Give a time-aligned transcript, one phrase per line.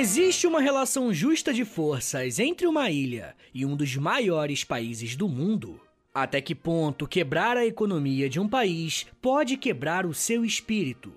[0.00, 5.28] Existe uma relação justa de forças entre uma ilha e um dos maiores países do
[5.28, 5.78] mundo?
[6.14, 11.12] Até que ponto quebrar a economia de um país pode quebrar o seu espírito?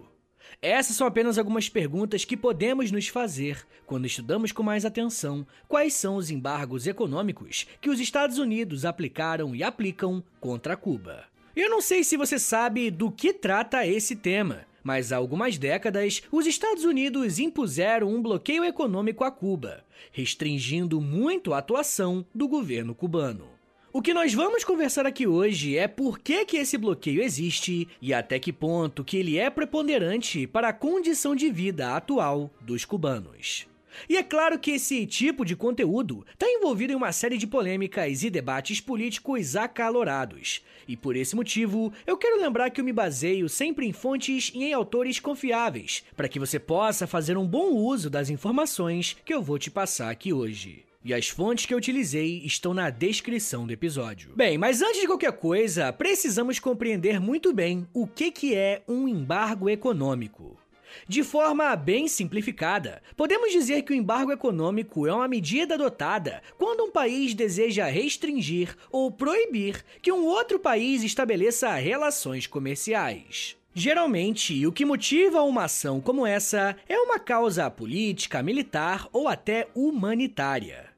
[0.62, 5.94] Essas são apenas algumas perguntas que podemos nos fazer quando estudamos com mais atenção quais
[5.94, 11.24] são os embargos econômicos que os Estados Unidos aplicaram e aplicam contra Cuba.
[11.56, 16.22] Eu não sei se você sabe do que trata esse tema, mas há algumas décadas
[16.32, 22.94] os Estados Unidos impuseram um bloqueio econômico a Cuba, restringindo muito a atuação do governo
[22.94, 23.48] cubano.
[23.92, 28.12] O que nós vamos conversar aqui hoje é por que, que esse bloqueio existe e
[28.12, 33.68] até que ponto que ele é preponderante para a condição de vida atual dos cubanos.
[34.10, 38.24] E é claro que esse tipo de conteúdo está envolvido em uma série de polêmicas
[38.24, 40.62] e debates políticos acalorados.
[40.88, 44.64] E por esse motivo, eu quero lembrar que eu me baseio sempre em fontes e
[44.64, 49.42] em autores confiáveis, para que você possa fazer um bom uso das informações que eu
[49.42, 50.84] vou te passar aqui hoje.
[51.06, 54.32] E as fontes que eu utilizei estão na descrição do episódio.
[54.38, 59.06] Bem, mas antes de qualquer coisa, precisamos compreender muito bem o que, que é um
[59.06, 60.63] embargo econômico.
[61.08, 66.84] De forma bem simplificada, podemos dizer que o embargo econômico é uma medida adotada quando
[66.84, 73.56] um país deseja restringir ou proibir que um outro país estabeleça relações comerciais.
[73.76, 79.68] Geralmente, o que motiva uma ação como essa é uma causa política, militar ou até
[79.74, 80.93] humanitária.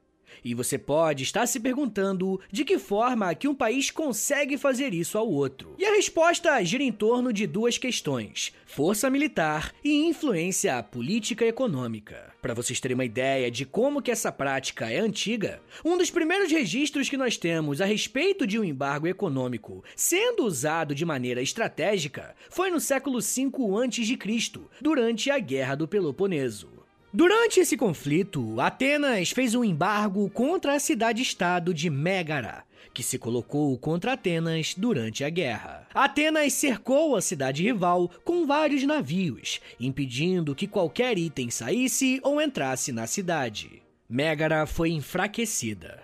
[0.46, 5.18] E você pode estar se perguntando de que forma que um país consegue fazer isso
[5.18, 5.74] ao outro.
[5.76, 11.48] E a resposta gira em torno de duas questões: força militar e influência política e
[11.48, 12.32] econômica.
[12.40, 16.52] Para vocês terem uma ideia de como que essa prática é antiga, um dos primeiros
[16.52, 22.36] registros que nós temos a respeito de um embargo econômico sendo usado de maneira estratégica
[22.50, 23.50] foi no século V
[23.82, 26.75] a.C., durante a Guerra do Peloponeso.
[27.18, 32.62] Durante esse conflito, Atenas fez um embargo contra a cidade-estado de Mégara,
[32.92, 35.88] que se colocou contra Atenas durante a guerra.
[35.94, 42.92] Atenas cercou a cidade rival com vários navios, impedindo que qualquer item saísse ou entrasse
[42.92, 43.82] na cidade.
[44.06, 46.02] Mégara foi enfraquecida.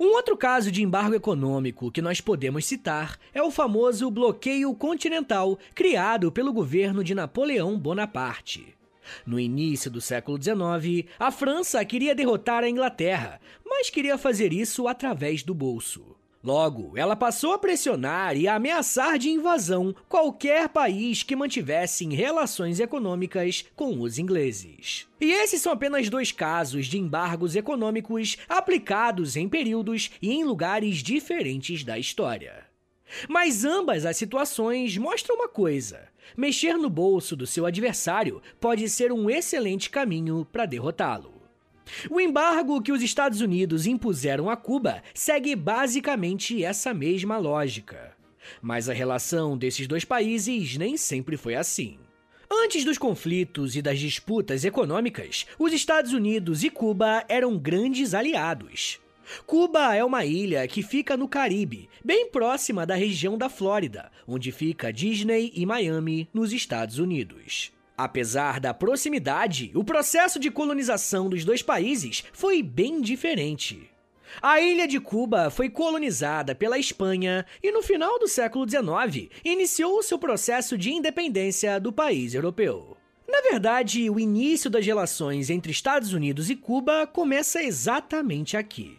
[0.00, 5.56] Um outro caso de embargo econômico que nós podemos citar é o famoso bloqueio continental
[5.72, 8.76] criado pelo governo de Napoleão Bonaparte.
[9.26, 14.88] No início do século XIX, a França queria derrotar a Inglaterra, mas queria fazer isso
[14.88, 16.18] através do bolso.
[16.42, 22.78] Logo, ela passou a pressionar e a ameaçar de invasão qualquer país que mantivesse relações
[22.78, 25.06] econômicas com os ingleses.
[25.20, 30.98] E esses são apenas dois casos de embargos econômicos aplicados em períodos e em lugares
[30.98, 32.66] diferentes da história.
[33.28, 39.12] Mas ambas as situações mostram uma coisa: mexer no bolso do seu adversário pode ser
[39.12, 41.38] um excelente caminho para derrotá-lo.
[42.10, 48.16] O embargo que os Estados Unidos impuseram a Cuba segue basicamente essa mesma lógica.
[48.60, 51.98] Mas a relação desses dois países nem sempre foi assim.
[52.50, 58.98] Antes dos conflitos e das disputas econômicas, os Estados Unidos e Cuba eram grandes aliados.
[59.46, 64.52] Cuba é uma ilha que fica no Caribe, bem próxima da região da Flórida, onde
[64.52, 67.72] fica Disney e Miami, nos Estados Unidos.
[67.96, 73.90] Apesar da proximidade, o processo de colonização dos dois países foi bem diferente.
[74.40, 80.02] A ilha de Cuba foi colonizada pela Espanha e, no final do século XIX, iniciou
[80.02, 82.96] seu processo de independência do país europeu.
[83.26, 88.98] Na verdade, o início das relações entre Estados Unidos e Cuba começa exatamente aqui.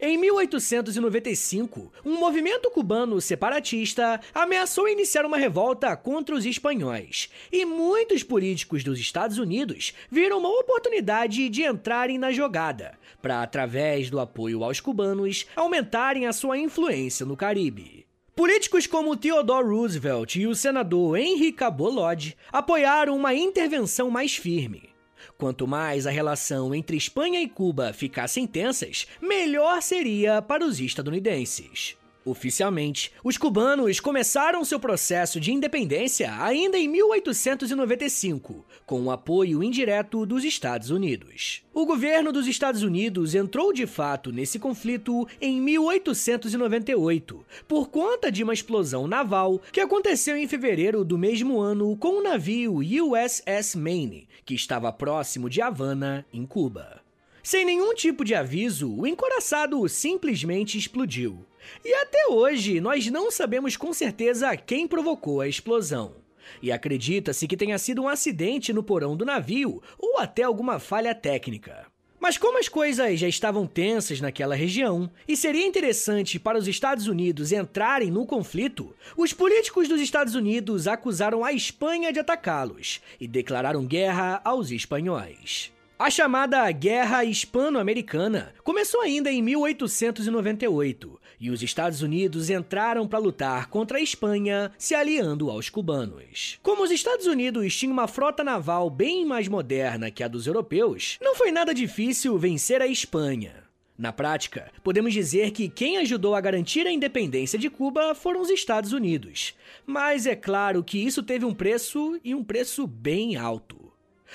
[0.00, 8.22] Em 1895, um movimento cubano separatista ameaçou iniciar uma revolta contra os espanhóis, e muitos
[8.22, 14.62] políticos dos Estados Unidos viram uma oportunidade de entrarem na jogada, para, através do apoio
[14.62, 18.06] aos cubanos, aumentarem a sua influência no Caribe.
[18.34, 24.95] Políticos como Theodore Roosevelt e o senador Henry Cabot Lodge apoiaram uma intervenção mais firme.
[25.38, 31.96] Quanto mais a relação entre Espanha e Cuba ficassem tensas, melhor seria para os estadunidenses.
[32.26, 40.26] Oficialmente, os cubanos começaram seu processo de independência ainda em 1895, com o apoio indireto
[40.26, 41.62] dos Estados Unidos.
[41.72, 48.42] O governo dos Estados Unidos entrou de fato nesse conflito em 1898, por conta de
[48.42, 54.28] uma explosão naval que aconteceu em fevereiro do mesmo ano com o navio USS Maine,
[54.44, 57.06] que estava próximo de Havana, em Cuba.
[57.40, 61.46] Sem nenhum tipo de aviso, o encoraçado simplesmente explodiu.
[61.84, 66.14] E até hoje nós não sabemos com certeza quem provocou a explosão.
[66.62, 71.14] E acredita-se que tenha sido um acidente no porão do navio ou até alguma falha
[71.14, 71.86] técnica.
[72.18, 77.06] Mas como as coisas já estavam tensas naquela região e seria interessante para os Estados
[77.06, 83.28] Unidos entrarem no conflito, os políticos dos Estados Unidos acusaram a Espanha de atacá-los e
[83.28, 85.75] declararam guerra aos espanhóis.
[85.98, 93.70] A chamada Guerra Hispano-Americana começou ainda em 1898 e os Estados Unidos entraram para lutar
[93.70, 96.58] contra a Espanha, se aliando aos cubanos.
[96.62, 101.16] Como os Estados Unidos tinham uma frota naval bem mais moderna que a dos europeus,
[101.18, 103.64] não foi nada difícil vencer a Espanha.
[103.96, 108.50] Na prática, podemos dizer que quem ajudou a garantir a independência de Cuba foram os
[108.50, 109.54] Estados Unidos.
[109.86, 113.85] Mas é claro que isso teve um preço e um preço bem alto.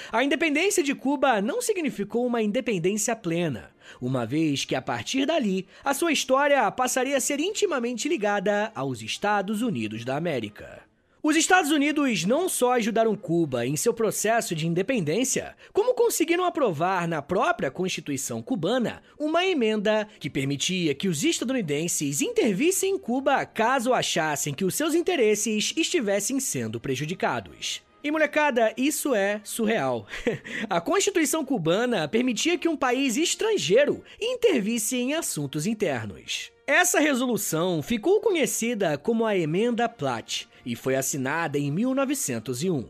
[0.10, 5.68] A independência de Cuba não significou uma independência plena, uma vez que a partir dali
[5.84, 10.90] a sua história passaria a ser intimamente ligada aos Estados Unidos da América.
[11.24, 17.08] Os Estados Unidos não só ajudaram Cuba em seu processo de independência, como conseguiram aprovar
[17.08, 23.94] na própria Constituição cubana uma emenda que permitia que os estadunidenses intervissem em Cuba caso
[23.94, 27.84] achassem que os seus interesses estivessem sendo prejudicados.
[28.04, 30.08] E molecada, isso é surreal.
[30.70, 36.52] A Constituição cubana permitia que um país estrangeiro intervisse em assuntos internos.
[36.66, 42.88] Essa resolução ficou conhecida como a Emenda Platt e foi assinada em 1901.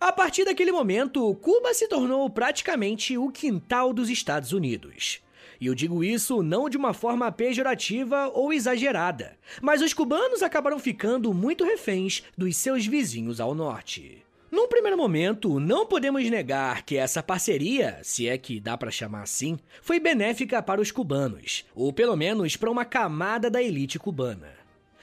[0.00, 5.22] A partir daquele momento, Cuba se tornou praticamente o quintal dos Estados Unidos.
[5.60, 10.78] E eu digo isso não de uma forma pejorativa ou exagerada, mas os cubanos acabaram
[10.78, 14.23] ficando muito reféns dos seus vizinhos ao norte.
[14.54, 19.22] Num primeiro momento, não podemos negar que essa parceria, se é que dá para chamar
[19.22, 24.52] assim, foi benéfica para os cubanos, ou pelo menos para uma camada da elite cubana.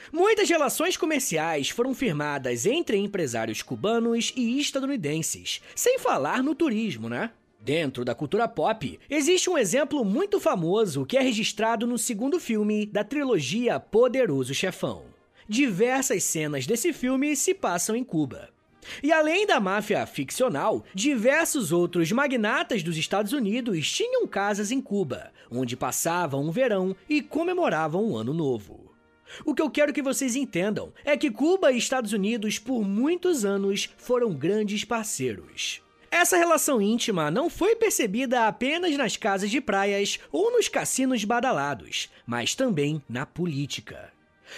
[0.09, 7.29] Muitas relações comerciais foram firmadas entre empresários cubanos e estadunidenses, sem falar no turismo, né?
[7.59, 12.85] Dentro da cultura pop, existe um exemplo muito famoso que é registrado no segundo filme
[12.85, 15.03] da trilogia Poderoso Chefão.
[15.45, 18.49] Diversas cenas desse filme se passam em Cuba.
[19.01, 25.31] E além da máfia ficcional, diversos outros magnatas dos Estados Unidos tinham casas em Cuba,
[25.49, 28.91] onde passavam um verão e comemoravam o um Ano Novo.
[29.45, 33.45] O que eu quero que vocês entendam é que Cuba e Estados Unidos por muitos
[33.45, 35.81] anos foram grandes parceiros.
[36.09, 42.09] Essa relação íntima não foi percebida apenas nas casas de praias ou nos cassinos badalados,
[42.25, 44.11] mas também na política.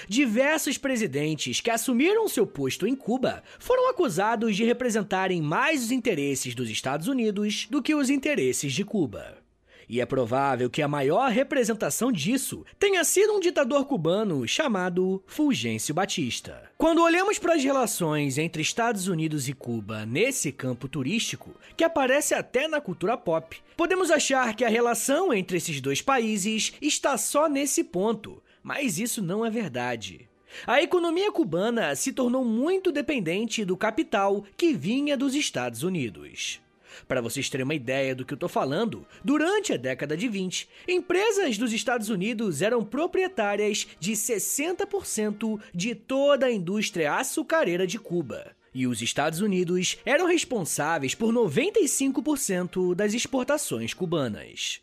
[0.08, 6.56] Diversos presidentes que assumiram seu posto em Cuba foram acusados de representarem mais os interesses
[6.56, 9.44] dos Estados Unidos do que os interesses de Cuba.
[9.88, 15.94] E é provável que a maior representação disso tenha sido um ditador cubano chamado Fulgêncio
[15.94, 16.70] Batista.
[16.78, 22.34] Quando olhamos para as relações entre Estados Unidos e Cuba nesse campo turístico, que aparece
[22.34, 27.48] até na cultura pop, podemos achar que a relação entre esses dois países está só
[27.48, 30.30] nesse ponto, mas isso não é verdade.
[30.66, 36.62] A economia cubana se tornou muito dependente do capital que vinha dos Estados Unidos.
[37.08, 40.70] Para vocês terem uma ideia do que eu estou falando, durante a década de 20,
[40.88, 48.56] empresas dos Estados Unidos eram proprietárias de 60% de toda a indústria açucareira de Cuba.
[48.74, 54.82] E os Estados Unidos eram responsáveis por 95% das exportações cubanas.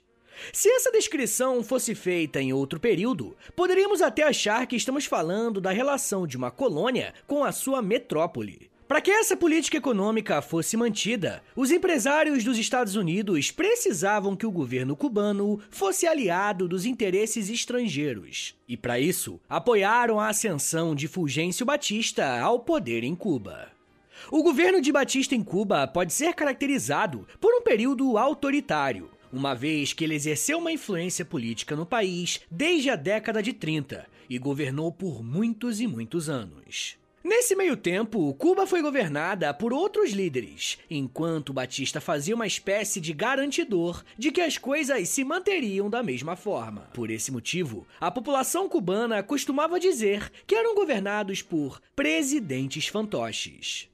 [0.52, 5.70] Se essa descrição fosse feita em outro período, poderíamos até achar que estamos falando da
[5.70, 8.70] relação de uma colônia com a sua metrópole.
[8.90, 14.50] Para que essa política econômica fosse mantida, os empresários dos Estados Unidos precisavam que o
[14.50, 18.56] governo cubano fosse aliado dos interesses estrangeiros.
[18.66, 23.70] E para isso, apoiaram a ascensão de Fulgêncio Batista ao poder em Cuba.
[24.28, 29.92] O governo de Batista em Cuba pode ser caracterizado por um período autoritário, uma vez
[29.92, 34.92] que ele exerceu uma influência política no país desde a década de 30 e governou
[34.92, 37.00] por muitos e muitos anos.
[37.22, 43.12] Nesse meio tempo, Cuba foi governada por outros líderes, enquanto Batista fazia uma espécie de
[43.12, 46.88] garantidor de que as coisas se manteriam da mesma forma.
[46.94, 53.89] Por esse motivo, a população cubana costumava dizer que eram governados por presidentes fantoches.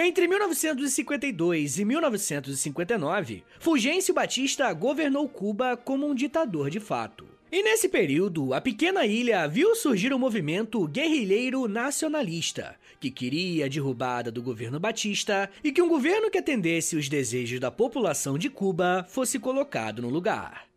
[0.00, 7.26] Entre 1952 e 1959, Fulgêncio Batista governou Cuba como um ditador de fato.
[7.50, 13.68] E nesse período, a pequena ilha viu surgir um movimento guerrilheiro nacionalista, que queria a
[13.68, 18.48] derrubada do governo Batista e que um governo que atendesse os desejos da população de
[18.48, 20.67] Cuba fosse colocado no lugar.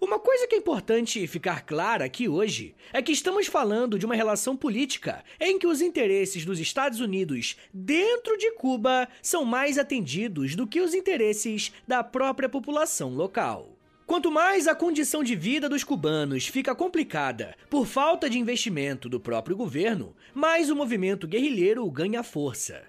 [0.00, 4.14] Uma coisa que é importante ficar clara aqui hoje é que estamos falando de uma
[4.14, 10.54] relação política em que os interesses dos Estados Unidos dentro de Cuba são mais atendidos
[10.54, 13.76] do que os interesses da própria população local.
[14.06, 19.20] Quanto mais a condição de vida dos cubanos fica complicada por falta de investimento do
[19.20, 22.82] próprio governo, mais o movimento guerrilheiro ganha força.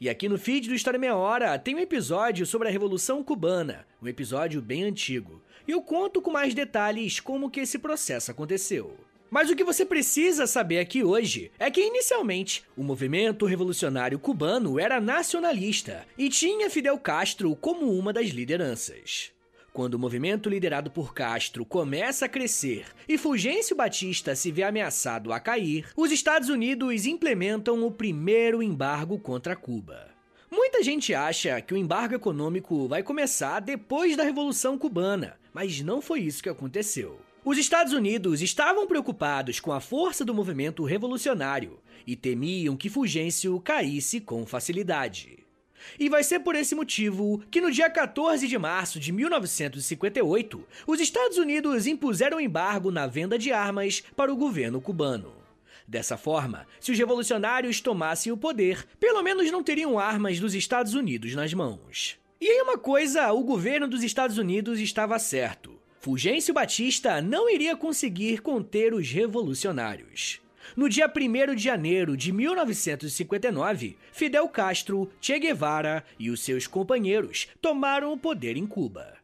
[0.00, 3.86] E aqui no feed do História Meia Hora tem um episódio sobre a Revolução Cubana,
[4.00, 5.42] um episódio bem antigo.
[5.70, 8.96] E eu conto com mais detalhes como que esse processo aconteceu.
[9.30, 14.80] Mas o que você precisa saber aqui hoje é que, inicialmente, o movimento revolucionário cubano
[14.80, 19.30] era nacionalista e tinha Fidel Castro como uma das lideranças.
[19.72, 25.32] Quando o movimento liderado por Castro começa a crescer e Fulgêncio Batista se vê ameaçado
[25.32, 30.10] a cair, os Estados Unidos implementam o primeiro embargo contra Cuba.
[30.50, 36.00] Muita gente acha que o embargo econômico vai começar depois da Revolução Cubana, mas não
[36.00, 37.20] foi isso que aconteceu.
[37.44, 43.58] Os Estados Unidos estavam preocupados com a força do movimento revolucionário e temiam que Fulgêncio
[43.60, 45.38] caísse com facilidade.
[45.98, 51.00] E vai ser por esse motivo que no dia 14 de março de 1958, os
[51.00, 55.32] Estados Unidos impuseram embargo na venda de armas para o governo cubano.
[55.86, 60.94] Dessa forma, se os revolucionários tomassem o poder, pelo menos não teriam armas dos Estados
[60.94, 62.16] Unidos nas mãos.
[62.40, 65.78] E em uma coisa, o governo dos Estados Unidos estava certo.
[66.00, 70.40] Fulgêncio Batista não iria conseguir conter os revolucionários.
[70.74, 77.46] No dia 1 de janeiro de 1959, Fidel Castro, Che Guevara e os seus companheiros
[77.60, 79.18] tomaram o poder em Cuba.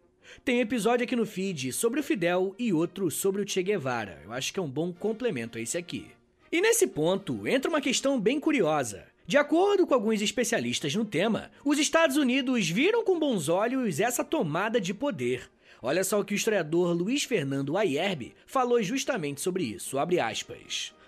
[0.45, 4.21] Tem episódio aqui no feed sobre o Fidel e outro sobre o Che Guevara.
[4.25, 6.11] Eu acho que é um bom complemento a esse aqui.
[6.53, 9.07] E nesse ponto entra uma questão bem curiosa.
[9.29, 14.23] De acordo com alguns especialistas no tema, os Estados Unidos viram com bons olhos essa
[14.23, 15.51] tomada de poder.
[15.83, 19.97] Olha só o que o historiador Luiz Fernando Ayerbe falou justamente sobre isso.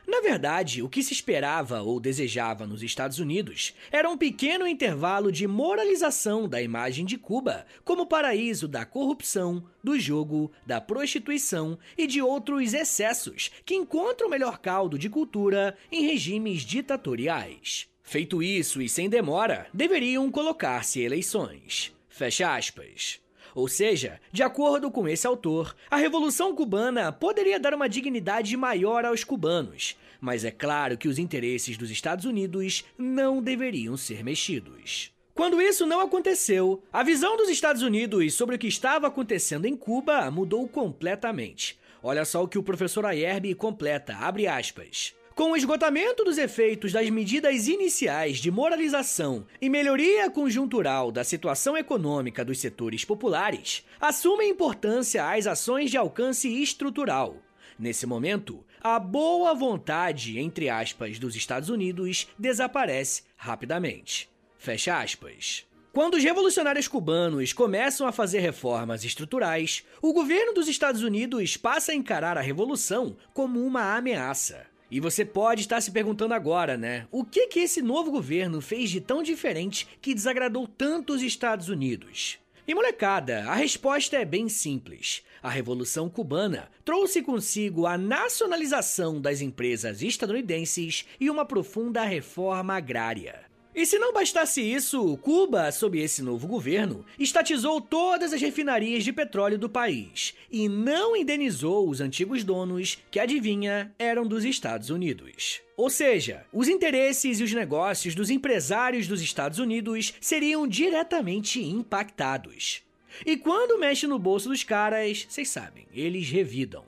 [0.04, 5.30] Na verdade, o que se esperava ou desejava nos Estados Unidos era um pequeno intervalo
[5.30, 12.04] de moralização da imagem de Cuba como paraíso da corrupção, do jogo, da prostituição e
[12.04, 17.88] de outros excessos que encontram melhor caldo de cultura em regimes ditatoriais.
[18.08, 21.92] Feito isso e sem demora, deveriam colocar-se eleições.
[22.08, 23.20] Fecha aspas.
[23.54, 29.04] Ou seja, de acordo com esse autor, a Revolução Cubana poderia dar uma dignidade maior
[29.04, 35.12] aos cubanos, mas é claro que os interesses dos Estados Unidos não deveriam ser mexidos.
[35.34, 39.76] Quando isso não aconteceu, a visão dos Estados Unidos sobre o que estava acontecendo em
[39.76, 41.78] Cuba mudou completamente.
[42.02, 45.14] Olha só o que o professor Ayerbe completa, abre aspas.
[45.38, 51.76] Com o esgotamento dos efeitos das medidas iniciais de moralização e melhoria conjuntural da situação
[51.76, 57.37] econômica dos setores populares, assume importância as ações de alcance estrutural.
[57.78, 64.28] Nesse momento, a boa vontade, entre aspas, dos Estados Unidos desaparece rapidamente.
[64.59, 65.64] Fecha aspas.
[65.92, 71.92] Quando os revolucionários cubanos começam a fazer reformas estruturais, o governo dos Estados Unidos passa
[71.92, 74.66] a encarar a revolução como uma ameaça.
[74.90, 77.07] E você pode estar se perguntando agora, né?
[77.11, 81.68] O que que esse novo governo fez de tão diferente que desagradou tanto os Estados
[81.68, 82.38] Unidos?
[82.66, 85.23] E molecada, a resposta é bem simples.
[85.42, 93.47] A Revolução Cubana trouxe consigo a nacionalização das empresas estadunidenses e uma profunda reforma agrária.
[93.78, 99.12] E se não bastasse isso, Cuba, sob esse novo governo, estatizou todas as refinarias de
[99.12, 105.61] petróleo do país e não indenizou os antigos donos, que adivinha, eram dos Estados Unidos.
[105.76, 112.82] Ou seja, os interesses e os negócios dos empresários dos Estados Unidos seriam diretamente impactados.
[113.25, 116.85] E quando mexe no bolso dos caras, vocês sabem, eles revidam.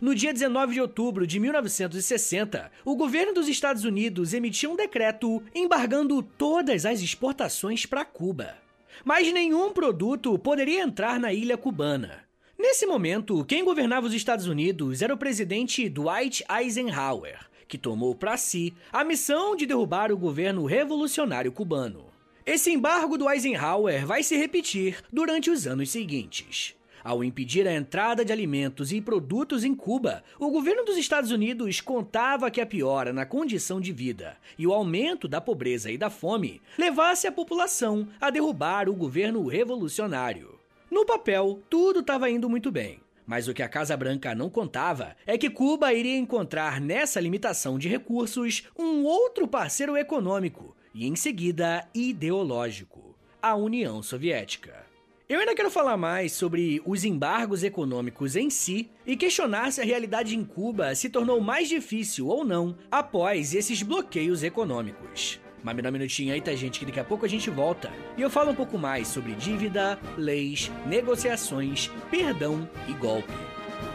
[0.00, 5.42] No dia 19 de outubro de 1960, o governo dos Estados Unidos emitiu um decreto
[5.54, 8.56] embargando todas as exportações para Cuba.
[9.04, 12.24] Mas nenhum produto poderia entrar na ilha cubana.
[12.58, 18.36] Nesse momento, quem governava os Estados Unidos era o presidente Dwight Eisenhower, que tomou para
[18.36, 22.06] si a missão de derrubar o governo revolucionário cubano.
[22.46, 26.74] Esse embargo do Eisenhower vai se repetir durante os anos seguintes.
[27.04, 31.82] Ao impedir a entrada de alimentos e produtos em Cuba, o governo dos Estados Unidos
[31.82, 36.08] contava que a piora na condição de vida e o aumento da pobreza e da
[36.08, 40.58] fome levasse a população a derrubar o governo revolucionário.
[40.90, 43.00] No papel, tudo estava indo muito bem.
[43.26, 47.78] Mas o que a Casa Branca não contava é que Cuba iria encontrar nessa limitação
[47.78, 54.93] de recursos um outro parceiro econômico e, em seguida, ideológico: a União Soviética.
[55.26, 59.84] Eu ainda quero falar mais sobre os embargos econômicos em si e questionar se a
[59.84, 65.40] realidade em Cuba se tornou mais difícil ou não após esses bloqueios econômicos.
[65.62, 66.78] Mas me dá um minutinho aí, tá, gente?
[66.78, 69.98] Que daqui a pouco a gente volta e eu falo um pouco mais sobre dívida,
[70.18, 73.32] leis, negociações, perdão e golpe.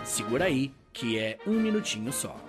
[0.04, 2.49] Segura aí, que é um minutinho só.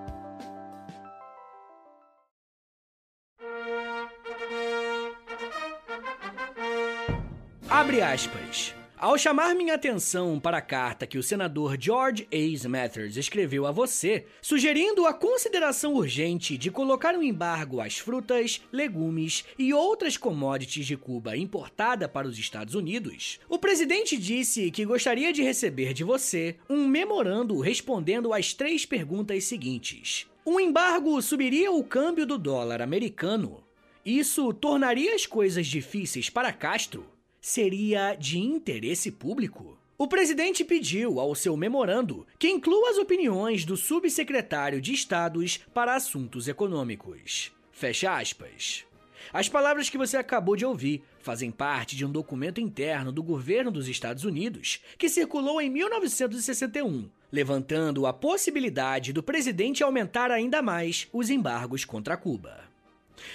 [7.71, 8.75] Abre aspas.
[8.97, 12.67] Ao chamar minha atenção para a carta que o senador George A.
[12.67, 19.45] Mathers escreveu a você, sugerindo a consideração urgente de colocar um embargo às frutas, legumes
[19.57, 25.31] e outras commodities de Cuba importada para os Estados Unidos, o presidente disse que gostaria
[25.31, 30.27] de receber de você um memorando respondendo às três perguntas seguintes.
[30.45, 33.63] Um embargo subiria o câmbio do dólar americano?
[34.05, 37.10] Isso tornaria as coisas difíceis para Castro?
[37.41, 39.75] Seria de interesse público?
[39.97, 45.95] O presidente pediu ao seu memorando que inclua as opiniões do subsecretário de Estados para
[45.95, 47.51] Assuntos Econômicos.
[47.71, 48.85] Fecha aspas.
[49.33, 53.71] As palavras que você acabou de ouvir fazem parte de um documento interno do governo
[53.71, 61.07] dos Estados Unidos que circulou em 1961, levantando a possibilidade do presidente aumentar ainda mais
[61.13, 62.70] os embargos contra Cuba.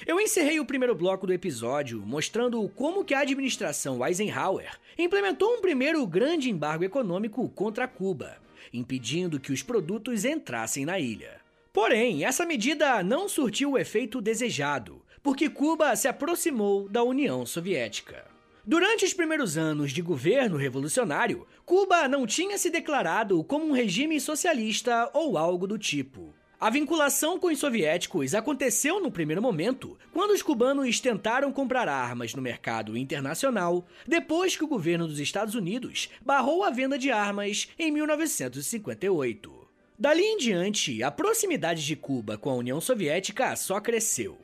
[0.06, 5.60] Eu encerrei o primeiro bloco do episódio mostrando como que a administração Eisenhower implementou um
[5.60, 8.36] primeiro grande embargo econômico contra Cuba,
[8.72, 11.40] impedindo que os produtos entrassem na ilha.
[11.72, 18.24] Porém, essa medida não surtiu o efeito desejado, porque Cuba se aproximou da União Soviética.
[18.64, 24.20] Durante os primeiros anos de governo revolucionário, Cuba não tinha se declarado como um regime
[24.20, 26.34] socialista ou algo do tipo.
[26.58, 32.34] A vinculação com os soviéticos aconteceu no primeiro momento, quando os cubanos tentaram comprar armas
[32.34, 37.68] no mercado internacional, depois que o governo dos Estados Unidos barrou a venda de armas
[37.78, 39.68] em 1958.
[39.98, 44.38] Dali em diante, a proximidade de Cuba com a União Soviética só cresceu.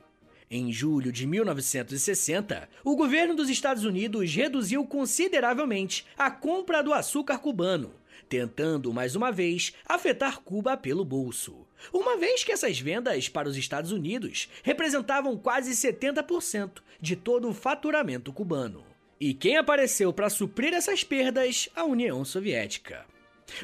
[0.51, 7.39] Em julho de 1960, o governo dos Estados Unidos reduziu consideravelmente a compra do açúcar
[7.39, 7.91] cubano,
[8.29, 13.57] tentando mais uma vez afetar Cuba pelo bolso uma vez que essas vendas para os
[13.57, 18.85] Estados Unidos representavam quase 70% de todo o faturamento cubano.
[19.19, 21.69] E quem apareceu para suprir essas perdas?
[21.75, 23.05] A União Soviética.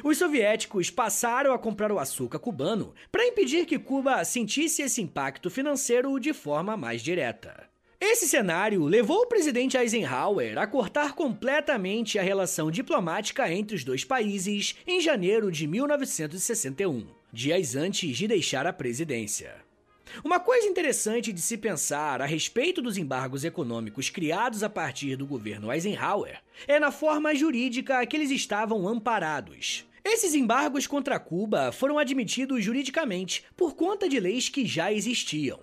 [0.04, 5.50] Os soviéticos passaram a comprar o açúcar cubano para impedir que Cuba sentisse esse impacto
[5.50, 7.68] financeiro de forma mais direta.
[8.00, 14.04] Esse cenário levou o presidente Eisenhower a cortar completamente a relação diplomática entre os dois
[14.04, 19.54] países em janeiro de 1961 dias antes de deixar a presidência.
[20.24, 25.26] Uma coisa interessante de se pensar a respeito dos embargos econômicos criados a partir do
[25.26, 29.86] governo Eisenhower é na forma jurídica que eles estavam amparados.
[30.04, 35.60] Esses embargos contra Cuba foram admitidos juridicamente por conta de leis que já existiam.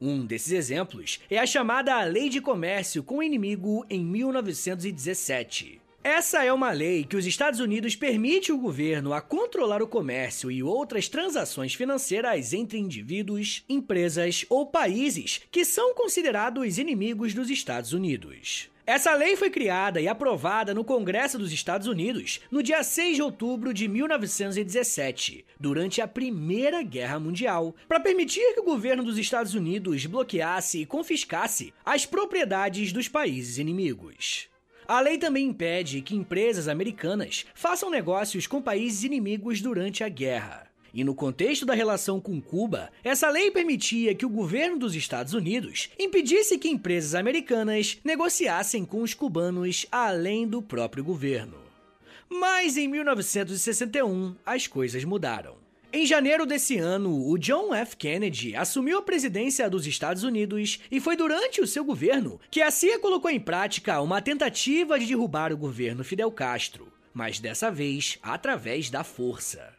[0.00, 5.81] Um desses exemplos é a chamada Lei de Comércio com o Inimigo em 1917.
[6.04, 10.50] Essa é uma lei que os Estados Unidos permite o governo a controlar o comércio
[10.50, 17.92] e outras transações financeiras entre indivíduos, empresas ou países que são considerados inimigos dos Estados
[17.92, 18.68] Unidos.
[18.84, 23.22] Essa lei foi criada e aprovada no Congresso dos Estados Unidos no dia 6 de
[23.22, 29.54] outubro de 1917, durante a Primeira Guerra Mundial, para permitir que o governo dos Estados
[29.54, 34.51] Unidos bloqueasse e confiscasse as propriedades dos países inimigos.
[34.86, 40.66] A lei também impede que empresas americanas façam negócios com países inimigos durante a guerra.
[40.94, 45.32] E no contexto da relação com Cuba, essa lei permitia que o governo dos Estados
[45.32, 51.56] Unidos impedisse que empresas americanas negociassem com os cubanos além do próprio governo.
[52.28, 55.61] Mas em 1961, as coisas mudaram.
[55.94, 57.98] Em janeiro desse ano, o John F.
[57.98, 62.70] Kennedy assumiu a presidência dos Estados Unidos e foi durante o seu governo que a
[62.70, 68.18] CIA colocou em prática uma tentativa de derrubar o governo Fidel Castro, mas dessa vez
[68.22, 69.70] através da força.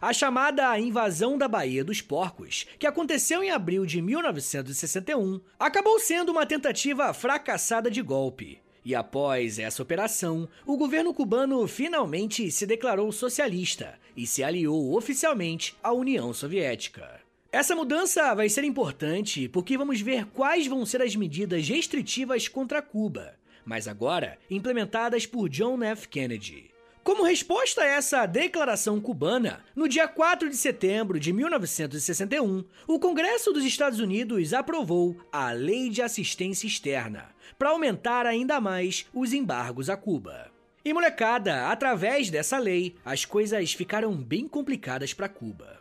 [0.00, 6.32] A chamada invasão da Baía dos Porcos, que aconteceu em abril de 1961, acabou sendo
[6.32, 8.62] uma tentativa fracassada de golpe.
[8.84, 15.76] E após essa operação, o governo cubano finalmente se declarou socialista e se aliou oficialmente
[15.82, 17.20] à União Soviética.
[17.52, 22.80] Essa mudança vai ser importante porque vamos ver quais vão ser as medidas restritivas contra
[22.80, 26.08] Cuba, mas agora implementadas por John F.
[26.08, 26.70] Kennedy.
[27.02, 33.52] Como resposta a essa declaração cubana, no dia 4 de setembro de 1961, o Congresso
[33.52, 39.90] dos Estados Unidos aprovou a Lei de Assistência Externa, para aumentar ainda mais os embargos
[39.90, 40.50] a Cuba.
[40.84, 45.80] E molecada, através dessa lei, as coisas ficaram bem complicadas para Cuba.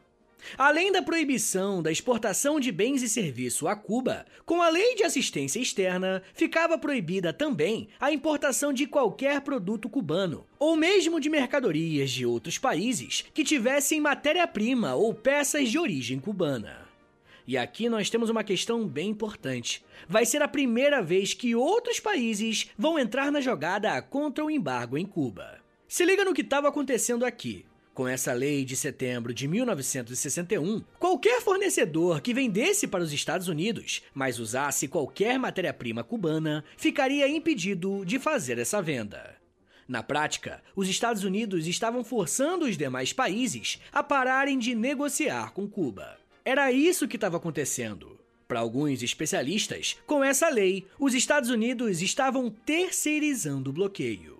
[0.58, 5.03] Além da proibição da exportação de bens e serviços a Cuba, com a lei de
[5.03, 12.12] assistência externa, ficava proibida também a importação de qualquer produto cubano, ou mesmo de mercadorias
[12.12, 16.88] de outros países que tivessem matéria-prima ou peças de origem cubana.
[17.49, 19.83] E aqui nós temos uma questão bem importante.
[20.07, 24.95] Vai ser a primeira vez que outros países vão entrar na jogada contra o embargo
[24.95, 25.57] em Cuba.
[25.88, 27.65] Se liga no que estava acontecendo aqui.
[27.91, 34.03] Com essa lei de setembro de 1961, qualquer fornecedor que vendesse para os Estados Unidos,
[34.13, 39.38] mas usasse qualquer matéria-prima cubana, ficaria impedido de fazer essa venda.
[39.88, 45.67] Na prática, os Estados Unidos estavam forçando os demais países a pararem de negociar com
[45.67, 46.18] Cuba.
[46.49, 48.19] Era isso que estava acontecendo.
[48.47, 54.39] Para alguns especialistas, com essa lei, os Estados Unidos estavam terceirizando o bloqueio.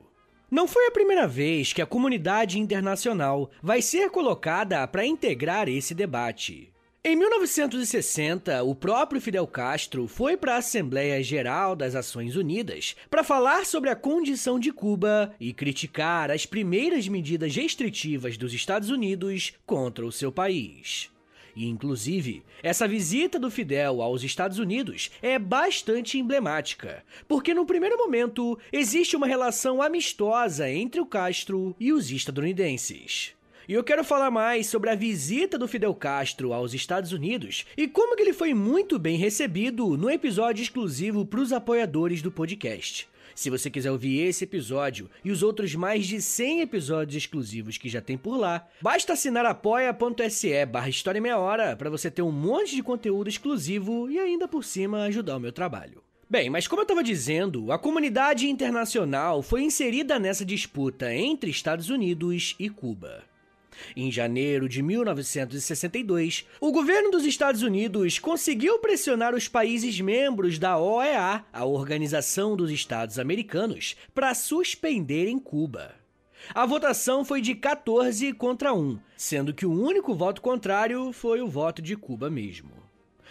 [0.50, 5.94] Não foi a primeira vez que a comunidade internacional vai ser colocada para integrar esse
[5.94, 6.74] debate.
[7.04, 13.24] Em 1960, o próprio Fidel Castro foi para a Assembleia Geral das Nações Unidas para
[13.24, 19.54] falar sobre a condição de Cuba e criticar as primeiras medidas restritivas dos Estados Unidos
[19.64, 21.12] contra o seu país.
[21.68, 28.58] Inclusive, essa visita do Fidel aos Estados Unidos é bastante emblemática, porque no primeiro momento
[28.72, 33.34] existe uma relação amistosa entre o Castro e os estadunidenses.
[33.68, 37.88] E eu quero falar mais sobre a visita do Fidel Castro aos Estados Unidos e
[37.88, 43.08] como ele foi muito bem recebido no episódio exclusivo para os apoiadores do podcast.
[43.40, 47.88] Se você quiser ouvir esse episódio e os outros mais de 100 episódios exclusivos que
[47.88, 52.34] já tem por lá, basta assinar apoia.se barra História Meia Hora para você ter um
[52.34, 56.04] monte de conteúdo exclusivo e ainda por cima ajudar o meu trabalho.
[56.30, 61.90] Bem, mas como eu estava dizendo, a comunidade internacional foi inserida nessa disputa entre Estados
[61.90, 63.24] Unidos e Cuba.
[63.96, 70.78] Em janeiro de 1962, o governo dos Estados Unidos conseguiu pressionar os países membros da
[70.78, 75.96] OEA, a Organização dos Estados Americanos, para suspenderem Cuba.
[76.54, 81.48] A votação foi de 14 contra 1, sendo que o único voto contrário foi o
[81.48, 82.72] voto de Cuba mesmo.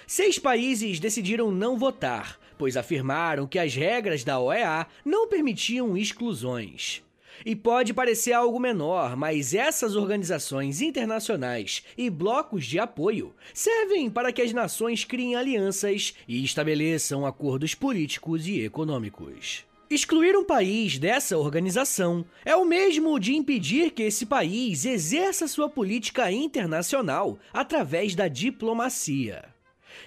[0.07, 7.03] Seis países decidiram não votar, pois afirmaram que as regras da OEA não permitiam exclusões.
[7.45, 14.33] E pode parecer algo menor, mas essas organizações internacionais e blocos de apoio servem para
[14.33, 19.65] que as nações criem alianças e estabeleçam acordos políticos e econômicos.
[19.91, 25.67] Excluir um país dessa organização é o mesmo de impedir que esse país exerça sua
[25.67, 29.58] política internacional através da diplomacia.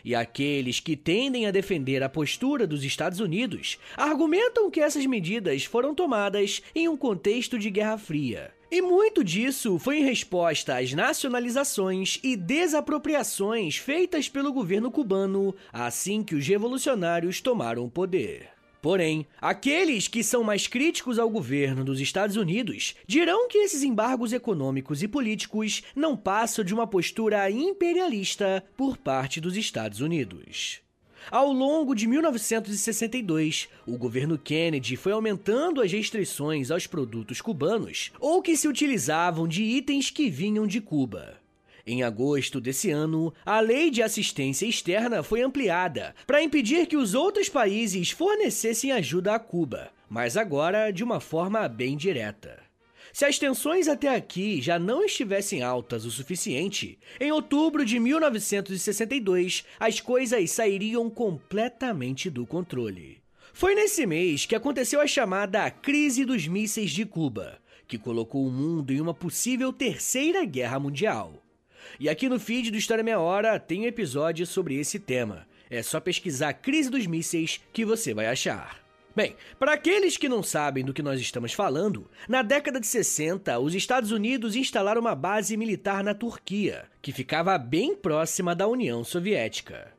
[0.03, 5.65] E aqueles que tendem a defender a postura dos Estados Unidos argumentam que essas medidas
[5.65, 8.51] foram tomadas em um contexto de Guerra Fria.
[8.71, 16.23] E muito disso foi em resposta às nacionalizações e desapropriações feitas pelo governo cubano assim
[16.23, 18.60] que os revolucionários tomaram o poder.
[18.81, 24.33] Porém, aqueles que são mais críticos ao governo dos Estados Unidos dirão que esses embargos
[24.33, 30.81] econômicos e políticos não passam de uma postura imperialista por parte dos Estados Unidos.
[31.29, 38.41] Ao longo de 1962, o governo Kennedy foi aumentando as restrições aos produtos cubanos ou
[38.41, 41.40] que se utilizavam de itens que vinham de Cuba.
[41.85, 47.13] Em agosto desse ano, a Lei de Assistência Externa foi ampliada para impedir que os
[47.13, 52.59] outros países fornecessem ajuda a Cuba, mas agora de uma forma bem direta.
[53.13, 59.65] Se as tensões até aqui já não estivessem altas o suficiente, em outubro de 1962
[59.79, 63.21] as coisas sairiam completamente do controle.
[63.53, 68.51] Foi nesse mês que aconteceu a chamada Crise dos Mísseis de Cuba, que colocou o
[68.51, 71.43] mundo em uma possível terceira guerra mundial.
[71.99, 75.47] E aqui no feed do História Meia Hora tem um episódio sobre esse tema.
[75.69, 78.81] É só pesquisar Crise dos Mísseis que você vai achar.
[79.13, 83.59] Bem, para aqueles que não sabem do que nós estamos falando, na década de 60,
[83.59, 89.03] os Estados Unidos instalaram uma base militar na Turquia, que ficava bem próxima da União
[89.03, 89.91] Soviética.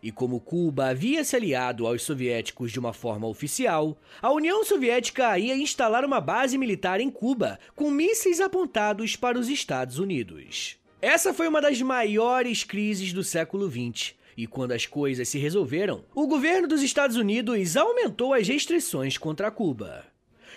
[0.00, 5.38] E como Cuba havia se aliado aos soviéticos de uma forma oficial, a União Soviética
[5.38, 10.76] ia instalar uma base militar em Cuba com mísseis apontados para os Estados Unidos.
[11.02, 16.04] Essa foi uma das maiores crises do século XX e quando as coisas se resolveram,
[16.14, 20.06] o governo dos Estados Unidos aumentou as restrições contra Cuba.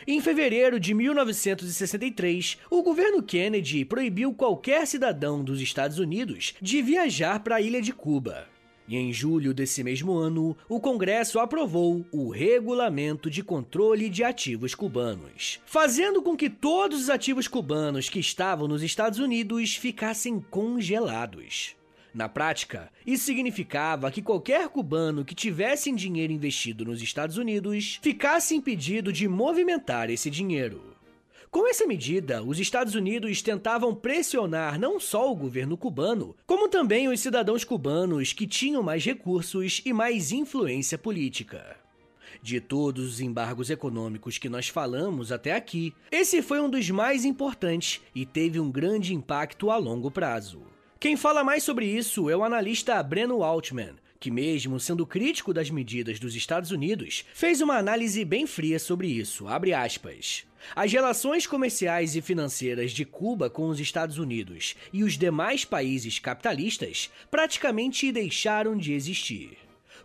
[0.05, 7.39] Em fevereiro de 1963, o governo Kennedy proibiu qualquer cidadão dos Estados Unidos de viajar
[7.39, 8.47] para a ilha de Cuba.
[8.87, 14.75] E em julho desse mesmo ano, o Congresso aprovou o Regulamento de Controle de Ativos
[14.75, 21.75] Cubanos, fazendo com que todos os ativos cubanos que estavam nos Estados Unidos ficassem congelados.
[22.13, 28.55] Na prática, isso significava que qualquer cubano que tivesse dinheiro investido nos Estados Unidos ficasse
[28.55, 30.94] impedido de movimentar esse dinheiro.
[31.55, 37.07] Com essa medida, os Estados Unidos tentavam pressionar não só o governo cubano, como também
[37.07, 41.77] os cidadãos cubanos que tinham mais recursos e mais influência política.
[42.41, 47.23] De todos os embargos econômicos que nós falamos até aqui, esse foi um dos mais
[47.23, 50.61] importantes e teve um grande impacto a longo prazo.
[50.99, 55.69] Quem fala mais sobre isso é o analista Breno Altman, que, mesmo sendo crítico das
[55.69, 59.45] medidas dos Estados Unidos, fez uma análise bem fria sobre isso.
[60.75, 66.17] As relações comerciais e financeiras de Cuba com os Estados Unidos e os demais países
[66.17, 69.59] capitalistas praticamente deixaram de existir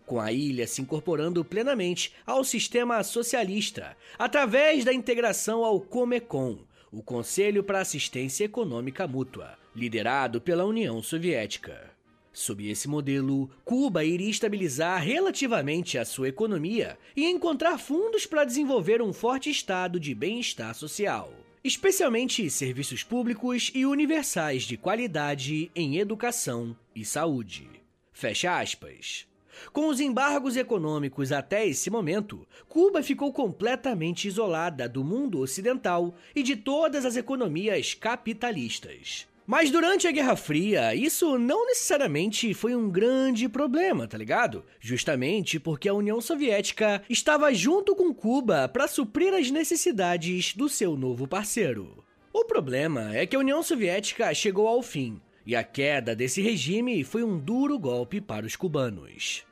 [0.05, 6.59] com a ilha se incorporando plenamente ao sistema socialista através da integração ao Comecon,
[6.93, 11.90] o Conselho para Assistência Econômica Mútua, liderado pela União Soviética.
[12.33, 19.03] Sob esse modelo, Cuba iria estabilizar relativamente a sua economia e encontrar fundos para desenvolver
[19.03, 21.33] um forte estado de bem-estar social,
[21.65, 27.69] especialmente serviços públicos e universais de qualidade em educação e saúde.
[28.13, 29.27] Fecha aspas.
[29.73, 36.43] Com os embargos econômicos até esse momento, Cuba ficou completamente isolada do mundo ocidental e
[36.43, 39.27] de todas as economias capitalistas.
[39.47, 44.65] Mas durante a Guerra Fria, isso não necessariamente foi um grande problema, tá ligado?
[44.79, 50.97] Justamente porque a União Soviética estava junto com Cuba para suprir as necessidades do seu
[50.97, 52.05] novo parceiro.
[52.33, 57.03] O problema é que a União Soviética chegou ao fim, e a queda desse regime
[57.03, 59.45] foi um duro golpe para os cubanos.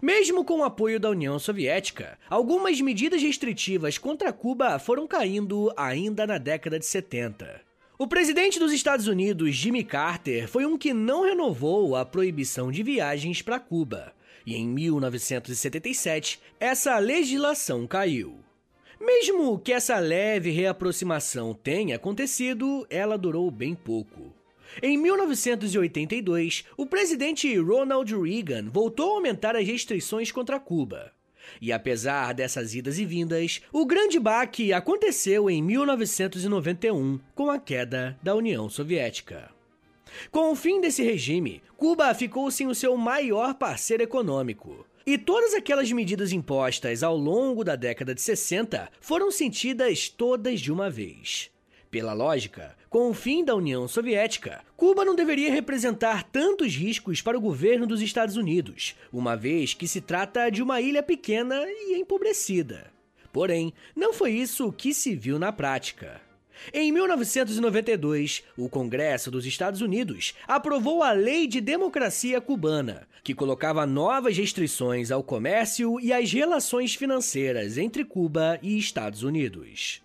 [0.00, 6.26] Mesmo com o apoio da União Soviética, algumas medidas restritivas contra Cuba foram caindo ainda
[6.26, 7.71] na década de 70.
[8.02, 12.82] O presidente dos Estados Unidos, Jimmy Carter, foi um que não renovou a proibição de
[12.82, 14.12] viagens para Cuba.
[14.44, 18.40] E em 1977, essa legislação caiu.
[19.00, 24.34] Mesmo que essa leve reaproximação tenha acontecido, ela durou bem pouco.
[24.82, 31.12] Em 1982, o presidente Ronald Reagan voltou a aumentar as restrições contra Cuba.
[31.60, 38.18] E apesar dessas idas e vindas, o grande baque aconteceu em 1991 com a queda
[38.22, 39.50] da União Soviética.
[40.30, 44.86] Com o fim desse regime, Cuba ficou sem o seu maior parceiro econômico.
[45.04, 50.70] E todas aquelas medidas impostas ao longo da década de 60 foram sentidas todas de
[50.72, 51.51] uma vez.
[51.92, 57.36] Pela lógica, com o fim da União Soviética, Cuba não deveria representar tantos riscos para
[57.36, 62.00] o governo dos Estados Unidos, uma vez que se trata de uma ilha pequena e
[62.00, 62.90] empobrecida.
[63.30, 66.18] Porém, não foi isso que se viu na prática.
[66.72, 73.84] Em 1992, o Congresso dos Estados Unidos aprovou a Lei de Democracia Cubana, que colocava
[73.84, 80.00] novas restrições ao comércio e às relações financeiras entre Cuba e Estados Unidos.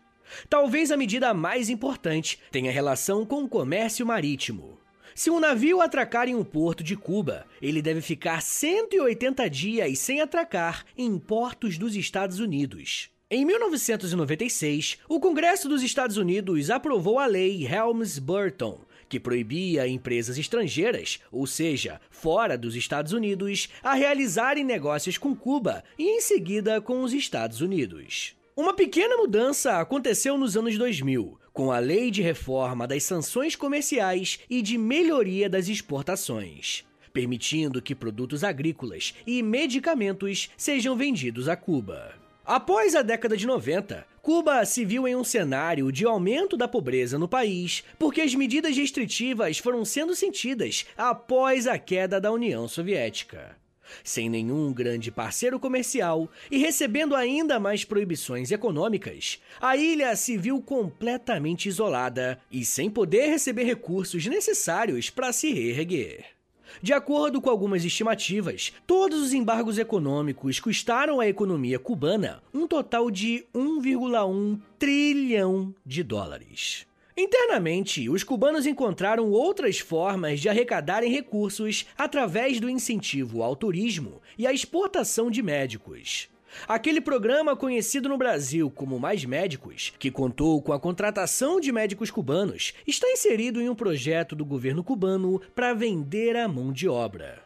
[0.50, 4.80] Talvez a medida mais importante tenha relação com o comércio marítimo.
[5.16, 10.22] Se um navio atracar em um porto de Cuba, ele deve ficar 180 dias sem
[10.22, 13.10] atracar em portos dos Estados Unidos.
[13.30, 21.20] Em 1996, o Congresso dos Estados Unidos aprovou a Lei Helms-Burton, que proibia empresas estrangeiras,
[21.32, 27.02] ou seja, fora dos Estados Unidos, a realizarem negócios com Cuba e em seguida com
[27.02, 28.36] os Estados Unidos.
[28.58, 34.40] Uma pequena mudança aconteceu nos anos 2000, com a Lei de Reforma das Sanções Comerciais
[34.50, 42.16] e de Melhoria das Exportações, permitindo que produtos agrícolas e medicamentos sejam vendidos a Cuba.
[42.44, 47.20] Após a década de 90, Cuba se viu em um cenário de aumento da pobreza
[47.20, 53.56] no país porque as medidas restritivas foram sendo sentidas após a queda da União Soviética.
[54.04, 60.62] Sem nenhum grande parceiro comercial e recebendo ainda mais proibições econômicas, a ilha se viu
[60.62, 66.38] completamente isolada e sem poder receber recursos necessários para se reerguer.
[66.82, 73.10] De acordo com algumas estimativas, todos os embargos econômicos custaram à economia cubana um total
[73.10, 76.87] de 1,1 trilhão de dólares.
[77.20, 84.46] Internamente, os cubanos encontraram outras formas de arrecadarem recursos através do incentivo ao turismo e
[84.46, 86.30] à exportação de médicos.
[86.68, 92.12] Aquele programa conhecido no Brasil como Mais Médicos, que contou com a contratação de médicos
[92.12, 97.42] cubanos, está inserido em um projeto do governo cubano para vender a mão de obra.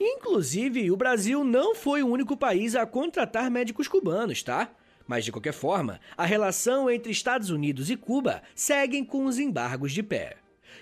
[0.00, 4.74] Inclusive, o Brasil não foi o único país a contratar médicos cubanos, tá?
[5.06, 9.92] Mas de qualquer forma, a relação entre Estados Unidos e Cuba seguem com os embargos
[9.92, 10.36] de pé.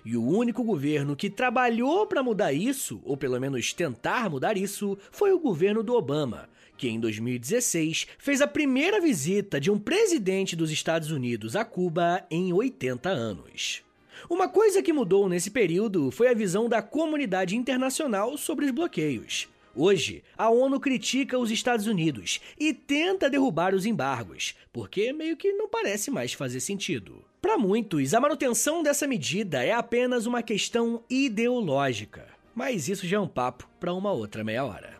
[0.05, 4.97] E o único governo que trabalhou para mudar isso, ou pelo menos tentar mudar isso,
[5.11, 10.57] foi o governo do Obama, que em 2016 fez a primeira visita de um presidente
[10.57, 13.83] dos Estados Unidos a Cuba em 80 anos.
[14.29, 19.49] Uma coisa que mudou nesse período foi a visão da comunidade internacional sobre os bloqueios.
[19.75, 25.53] Hoje, a ONU critica os Estados Unidos e tenta derrubar os embargos, porque meio que
[25.53, 27.25] não parece mais fazer sentido.
[27.41, 33.21] Para muitos, a manutenção dessa medida é apenas uma questão ideológica, mas isso já é
[33.21, 35.00] um papo para uma outra meia hora.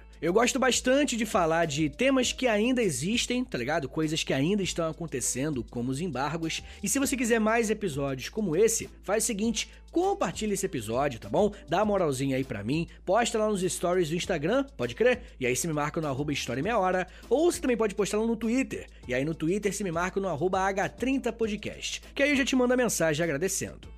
[0.21, 3.89] Eu gosto bastante de falar de temas que ainda existem, tá ligado?
[3.89, 6.61] Coisas que ainda estão acontecendo, como os embargos.
[6.83, 11.27] E se você quiser mais episódios como esse, faz o seguinte: compartilha esse episódio, tá
[11.27, 11.51] bom?
[11.67, 15.23] Dá uma moralzinha aí pra mim, posta lá nos stories do Instagram, pode crer?
[15.39, 18.19] E aí você me marca no arroba História Meia Hora, ou você também pode postar
[18.19, 22.29] lá no Twitter, e aí no Twitter você me marca no arroba H30podcast, que aí
[22.29, 23.90] eu já te mando a mensagem agradecendo.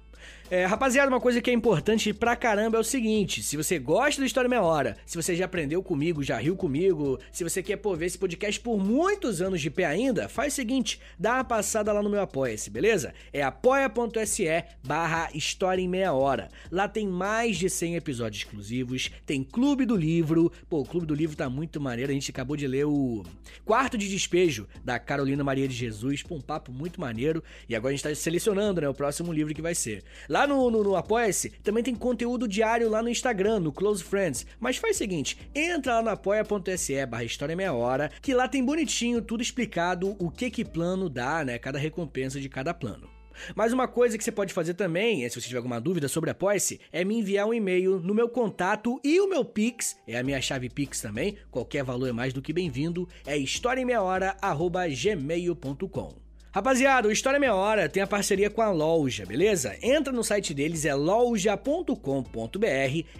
[0.53, 4.21] É, rapaziada, uma coisa que é importante pra caramba é o seguinte: se você gosta
[4.21, 7.77] do História Meia Hora, se você já aprendeu comigo, já riu comigo, se você quer
[7.77, 11.43] pô, ver esse podcast por muitos anos de pé ainda, faz o seguinte: dá uma
[11.43, 13.15] passada lá no meu Apoia-se, beleza?
[13.33, 14.45] É apoia.se
[14.85, 16.49] barra História em Meia Hora.
[16.71, 20.51] Lá tem mais de 100 episódios exclusivos, tem Clube do Livro.
[20.69, 23.25] Pô, o Clube do Livro tá muito maneiro, a gente acabou de ler o
[23.65, 27.43] Quarto de Despejo da Carolina Maria de Jesus, pô, um papo muito maneiro.
[27.67, 30.03] E agora a gente tá selecionando, né, o próximo livro que vai ser.
[30.29, 34.45] Lá no, no, no Apoia-se, também tem conteúdo diário lá no Instagram, no Close Friends.
[34.59, 38.63] Mas faz o seguinte, entra lá no apoia.se barra História Meia Hora, que lá tem
[38.63, 41.57] bonitinho tudo explicado o que que plano dá, né?
[41.57, 43.09] Cada recompensa de cada plano.
[43.55, 46.33] Mas uma coisa que você pode fazer também, se você tiver alguma dúvida sobre a
[46.33, 50.23] Apoia-se, é me enviar um e-mail no meu contato e o meu Pix, é a
[50.23, 56.22] minha chave Pix também, qualquer valor é mais do que bem-vindo, é historiaemmeiahora.gmail.com.
[56.55, 59.75] Rapaziada, o História Meia Hora tem a parceria com a loja, beleza?
[59.81, 61.97] Entra no site deles, é loja.com.br,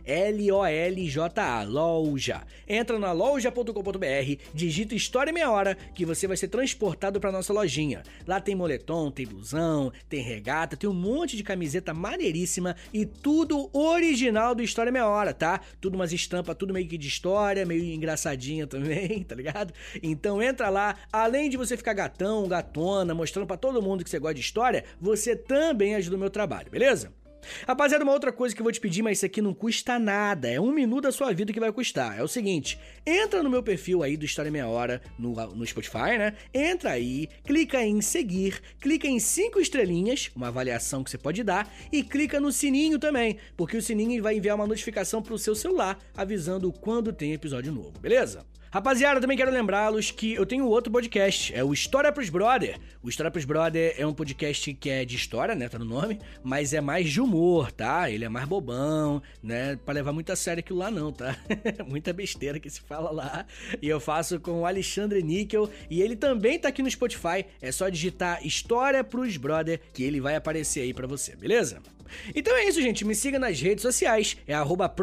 [0.06, 2.43] L-O-L-J-A, loja.
[2.67, 8.04] Entra na loja.com.br, digita História Meia Hora, que você vai ser transportado para nossa lojinha.
[8.28, 13.67] Lá tem moletom, tem blusão, tem regata, tem um monte de camiseta maneiríssima e tudo
[13.74, 15.60] original do História Meia Hora, tá?
[15.82, 19.74] Tudo umas estampas, tudo meio que de história, meio engraçadinha também, tá ligado?
[20.04, 24.19] Então entra lá, além de você ficar gatão, gatona, mostrando para todo mundo que você
[24.19, 27.13] gosta de história, você também ajuda o meu trabalho, beleza?
[27.67, 30.49] Rapaziada, uma outra coisa que eu vou te pedir, mas isso aqui não custa nada,
[30.49, 32.17] é um minuto da sua vida que vai custar.
[32.17, 36.17] É o seguinte, entra no meu perfil aí do História Meia Hora no, no Spotify,
[36.17, 36.33] né?
[36.53, 41.69] Entra aí, clica em seguir, clica em cinco estrelinhas, uma avaliação que você pode dar,
[41.91, 45.97] e clica no sininho também, porque o sininho vai enviar uma notificação pro seu celular
[46.15, 48.45] avisando quando tem episódio novo, beleza?
[48.73, 52.79] Rapaziada, também quero lembrá-los que eu tenho outro podcast, é o História pros Brother.
[53.03, 56.19] O História pros Brother é um podcast que é de história, né, tá no nome,
[56.43, 58.09] mas é mais de humor, tá?
[58.09, 61.38] Ele é mais bobão, né, pra levar muito a sério aquilo lá não, tá?
[61.86, 63.45] Muita besteira que se fala lá.
[63.80, 67.71] E eu faço com o Alexandre Níquel e ele também tá aqui no Spotify, é
[67.71, 71.80] só digitar História pros Brother que ele vai aparecer aí para você, beleza?
[72.36, 73.06] Então é isso, gente.
[73.06, 74.38] Me siga nas redes sociais.
[74.47, 74.93] É arroba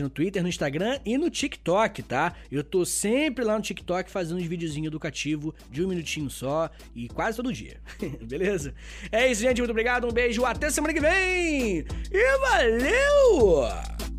[0.00, 2.34] no Twitter, no Instagram e no TikTok, tá?
[2.50, 7.08] Eu tô sempre lá no TikTok fazendo uns videozinhos educativos de um minutinho só e
[7.08, 7.80] quase todo dia.
[8.22, 8.74] Beleza?
[9.10, 9.58] É isso, gente.
[9.58, 10.06] Muito obrigado.
[10.06, 10.44] Um beijo.
[10.44, 11.84] Até semana que vem.
[12.10, 14.17] E valeu!